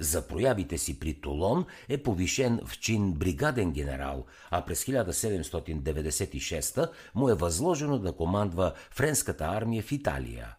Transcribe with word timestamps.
За 0.00 0.26
проявите 0.26 0.78
си 0.78 0.98
при 0.98 1.20
Тулон 1.20 1.66
е 1.88 2.02
повишен 2.02 2.60
в 2.64 2.78
чин 2.78 3.12
бригаден 3.12 3.72
генерал, 3.72 4.26
а 4.50 4.64
през 4.64 4.84
1796 4.84 6.90
му 7.14 7.28
е 7.28 7.34
възложено 7.34 7.98
да 7.98 8.12
командва 8.12 8.72
френската 8.90 9.44
армия 9.44 9.82
в 9.82 9.92
Италия. 9.92 10.56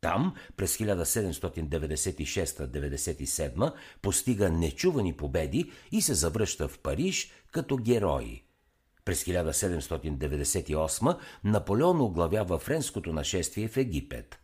Там 0.00 0.34
през 0.56 0.76
1796-97 0.76 3.72
постига 4.02 4.50
нечувани 4.50 5.12
победи 5.12 5.72
и 5.92 6.02
се 6.02 6.14
завръща 6.14 6.68
в 6.68 6.78
Париж 6.78 7.32
като 7.52 7.76
герой. 7.76 8.44
През 9.04 9.24
1798 9.24 11.16
Наполеон 11.44 12.00
оглавява 12.00 12.58
френското 12.58 13.12
нашествие 13.12 13.68
в 13.68 13.76
Египет. 13.76 14.38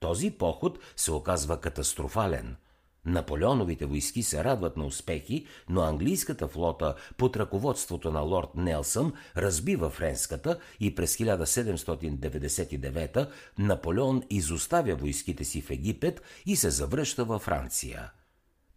Този 0.00 0.30
поход 0.30 0.78
се 0.96 1.12
оказва 1.12 1.60
катастрофален– 1.60 2.56
Наполеоновите 3.06 3.86
войски 3.86 4.22
се 4.22 4.44
радват 4.44 4.76
на 4.76 4.86
успехи, 4.86 5.46
но 5.68 5.80
английската 5.80 6.48
флота 6.48 6.94
под 7.16 7.36
ръководството 7.36 8.10
на 8.10 8.20
лорд 8.20 8.48
Нелсън 8.56 9.12
разбива 9.36 9.90
френската 9.90 10.58
и 10.80 10.94
през 10.94 11.16
1799 11.16 13.28
Наполеон 13.58 14.22
изоставя 14.30 14.96
войските 14.96 15.44
си 15.44 15.60
в 15.60 15.70
Египет 15.70 16.22
и 16.46 16.56
се 16.56 16.70
завръща 16.70 17.24
във 17.24 17.42
Франция. 17.42 18.12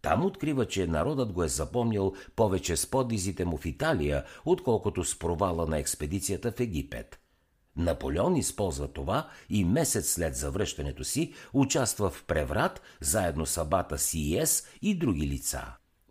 Там 0.02 0.24
открива, 0.24 0.66
че 0.66 0.86
народът 0.86 1.32
го 1.32 1.42
е 1.42 1.48
запомнил 1.48 2.14
повече 2.36 2.76
с 2.76 2.86
подвизите 2.86 3.44
му 3.44 3.56
в 3.56 3.66
Италия, 3.66 4.24
отколкото 4.44 5.04
с 5.04 5.18
провала 5.18 5.66
на 5.66 5.78
експедицията 5.78 6.52
в 6.52 6.60
Египет– 6.60 7.20
Наполеон 7.76 8.36
използва 8.36 8.88
това 8.88 9.28
и 9.50 9.64
месец 9.64 10.12
след 10.12 10.36
завръщането 10.36 11.04
си 11.04 11.32
участва 11.52 12.10
в 12.10 12.24
преврат 12.24 12.80
заедно 13.00 13.46
с 13.46 13.58
абата 13.58 13.98
Сиес 13.98 14.68
и 14.82 14.98
други 14.98 15.26
лица. 15.28 15.62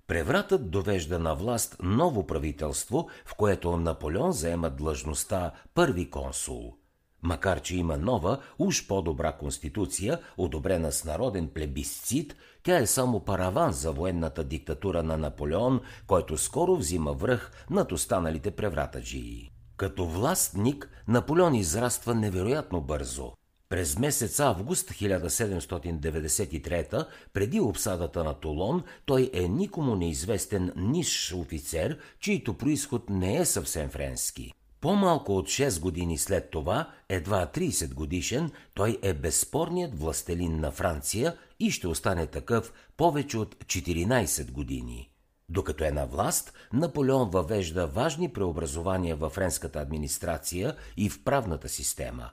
Превратът 0.08 0.72
довежда 0.72 1.20
на 1.20 1.36
власт 1.36 1.76
ново 1.84 2.28
правителство, 2.28 3.10
в 3.26 3.36
което 3.36 3.78
Наполеон 3.78 4.32
заема 4.32 4.70
длъжността 4.70 5.52
първи 5.74 6.10
консул. 6.10 6.74
Макар, 7.22 7.62
че 7.62 7.78
има 7.78 7.98
нова, 7.98 8.40
уж 8.60 8.88
по-добра 8.88 9.32
конституция, 9.32 10.20
одобрена 10.38 10.92
с 10.92 11.06
народен 11.06 11.48
плебисцит, 11.48 12.36
тя 12.64 12.78
е 12.78 12.88
само 12.88 13.20
параван 13.20 13.72
за 13.72 13.92
военната 13.92 14.44
диктатура 14.44 15.04
на 15.04 15.18
Наполеон, 15.18 15.82
който 16.08 16.38
скоро 16.38 16.76
взима 16.76 17.14
връх 17.14 17.52
над 17.70 17.92
останалите 17.92 18.52
превратаджии. 18.52 19.55
Като 19.78 20.06
властник 20.06 20.90
Наполеон 21.08 21.56
израства 21.56 22.16
невероятно 22.16 22.82
бързо. 22.82 23.34
През 23.70 24.00
месец 24.00 24.40
август 24.40 24.90
1793, 24.90 27.08
преди 27.34 27.60
обсадата 27.60 28.24
на 28.24 28.34
Толон, 28.34 28.84
той 29.06 29.30
е 29.34 29.48
никому 29.48 29.96
неизвестен 29.96 30.72
ниш 30.76 31.34
офицер, 31.34 31.98
чийто 32.20 32.54
происход 32.54 33.10
не 33.10 33.38
е 33.38 33.46
съвсем 33.46 33.90
френски. 33.90 34.54
По-малко 34.82 35.38
от 35.38 35.48
6 35.48 35.80
години 35.80 36.18
след 36.18 36.52
това, 36.52 36.90
едва 37.10 37.46
30 37.46 37.94
годишен, 37.94 38.52
той 38.74 38.98
е 39.02 39.14
безспорният 39.14 40.00
властелин 40.00 40.60
на 40.60 40.72
Франция 40.72 41.36
и 41.60 41.72
ще 41.72 41.88
остане 41.88 42.28
такъв 42.28 42.74
повече 42.98 43.38
от 43.38 43.56
14 43.56 44.52
години. 44.52 45.10
Докато 45.50 45.84
е 45.84 45.92
на 45.92 46.06
власт, 46.06 46.54
Наполеон 46.74 47.30
въвежда 47.30 47.88
важни 47.88 48.34
преобразования 48.34 49.16
във 49.16 49.34
френската 49.34 49.80
администрация 49.80 50.76
и 50.98 51.10
в 51.10 51.24
правната 51.24 51.70
система. 51.70 52.30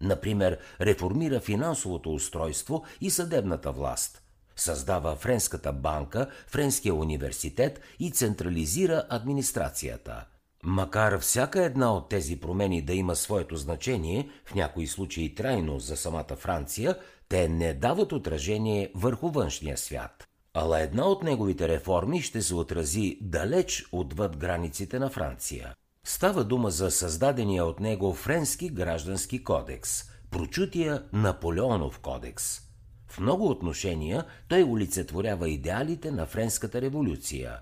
Например, 0.00 0.58
реформира 0.80 1.40
финансовото 1.40 2.14
устройство 2.14 2.84
и 3.00 3.10
съдебната 3.10 3.72
власт. 3.72 4.22
Създава 4.56 5.16
Френската 5.16 5.72
банка, 5.72 6.30
Френския 6.46 6.94
университет 6.94 7.80
и 7.98 8.10
централизира 8.10 9.06
администрацията. 9.08 10.24
Макар 10.64 11.18
всяка 11.18 11.64
една 11.64 11.94
от 11.94 12.08
тези 12.08 12.40
промени 12.40 12.82
да 12.82 12.94
има 12.94 13.16
своето 13.16 13.56
значение, 13.56 14.28
в 14.44 14.54
някои 14.54 14.86
случаи 14.86 15.34
трайно 15.34 15.78
за 15.78 15.96
самата 15.96 16.36
Франция, 16.36 16.98
те 17.28 17.48
не 17.48 17.74
дават 17.74 18.12
отражение 18.12 18.92
върху 18.94 19.30
външния 19.30 19.78
свят. 19.78 20.28
Ала 20.56 20.80
една 20.80 21.06
от 21.06 21.22
неговите 21.22 21.68
реформи 21.68 22.22
ще 22.22 22.42
се 22.42 22.54
отрази 22.54 23.18
далеч 23.20 23.84
отвъд 23.92 24.36
границите 24.36 24.98
на 24.98 25.10
Франция. 25.10 25.74
Става 26.04 26.44
дума 26.44 26.70
за 26.70 26.90
създадения 26.90 27.64
от 27.64 27.80
него 27.80 28.12
Френски 28.12 28.68
граждански 28.68 29.44
кодекс, 29.44 30.02
прочутия 30.30 31.02
Наполеонов 31.12 31.98
кодекс. 31.98 32.60
В 33.08 33.20
много 33.20 33.50
отношения 33.50 34.24
той 34.48 34.62
олицетворява 34.62 35.48
идеалите 35.48 36.10
на 36.10 36.26
Френската 36.26 36.82
революция. 36.82 37.58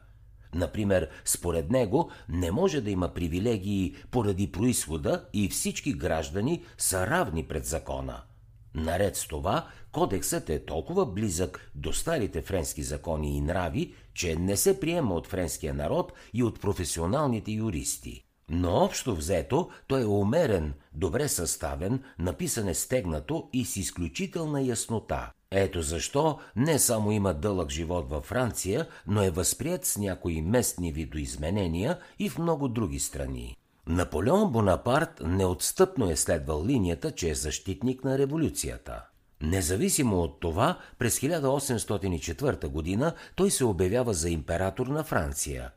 Например, 0.54 1.08
според 1.24 1.70
него 1.70 2.10
не 2.28 2.50
може 2.50 2.80
да 2.80 2.90
има 2.90 3.14
привилегии 3.14 3.96
поради 4.10 4.52
происхода 4.52 5.24
и 5.32 5.48
всички 5.48 5.92
граждани 5.92 6.64
са 6.78 7.06
равни 7.06 7.44
пред 7.48 7.64
закона– 7.64 8.22
Наред 8.74 9.16
с 9.16 9.28
това, 9.28 9.66
кодексът 9.92 10.50
е 10.50 10.64
толкова 10.64 11.06
близък 11.06 11.70
до 11.74 11.92
старите 11.92 12.42
френски 12.42 12.82
закони 12.82 13.36
и 13.36 13.40
нрави, 13.40 13.94
че 14.14 14.36
не 14.36 14.56
се 14.56 14.80
приема 14.80 15.14
от 15.14 15.26
френския 15.26 15.74
народ 15.74 16.12
и 16.34 16.42
от 16.42 16.60
професионалните 16.60 17.50
юристи. 17.50 18.24
Но 18.48 18.76
общо 18.76 19.16
взето 19.16 19.70
той 19.86 20.02
е 20.02 20.06
умерен, 20.06 20.74
добре 20.94 21.28
съставен, 21.28 22.02
написан 22.18 22.68
е 22.68 22.74
стегнато 22.74 23.48
и 23.52 23.64
с 23.64 23.76
изключителна 23.76 24.62
яснота. 24.62 25.30
Ето 25.50 25.82
защо 25.82 26.38
не 26.56 26.78
само 26.78 27.12
има 27.12 27.34
дълъг 27.34 27.70
живот 27.70 28.10
във 28.10 28.24
Франция, 28.24 28.86
но 29.06 29.22
е 29.22 29.30
възприят 29.30 29.84
с 29.84 29.96
някои 29.96 30.42
местни 30.42 30.92
видоизменения 30.92 31.98
и 32.18 32.28
в 32.28 32.38
много 32.38 32.68
други 32.68 32.98
страни. 32.98 33.56
Наполеон 33.86 34.52
Бонапарт 34.52 35.20
неотстъпно 35.24 36.10
е 36.10 36.16
следвал 36.16 36.66
линията, 36.66 37.10
че 37.10 37.30
е 37.30 37.34
защитник 37.34 38.04
на 38.04 38.18
революцията. 38.18 39.04
Независимо 39.42 40.20
от 40.20 40.40
това, 40.40 40.78
през 40.98 41.20
1804 41.20 42.66
година 42.66 43.14
той 43.36 43.50
се 43.50 43.64
обявява 43.64 44.14
за 44.14 44.30
император 44.30 44.86
на 44.86 45.04
Франция. 45.04 45.70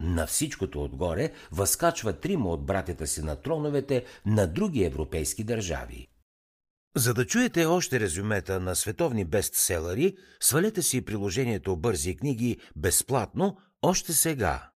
На 0.00 0.26
всичкото 0.26 0.84
отгоре 0.84 1.32
възкачва 1.52 2.12
трима 2.12 2.50
от 2.50 2.66
братята 2.66 3.06
си 3.06 3.22
на 3.22 3.36
троновете 3.36 4.04
на 4.26 4.46
други 4.46 4.84
европейски 4.84 5.44
държави. 5.44 6.08
За 6.96 7.14
да 7.14 7.26
чуете 7.26 7.64
още 7.64 8.00
резюмета 8.00 8.60
на 8.60 8.76
световни 8.76 9.24
бестселери, 9.24 10.16
свалете 10.40 10.82
си 10.82 11.04
приложението 11.04 11.76
Бързи 11.76 12.16
книги 12.16 12.56
безплатно 12.76 13.56
още 13.82 14.12
сега. 14.12 14.70